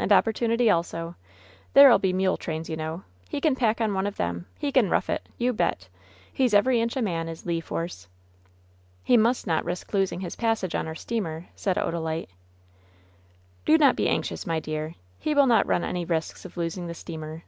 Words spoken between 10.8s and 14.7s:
our steamer," said Odalite. "Do not be anxious, my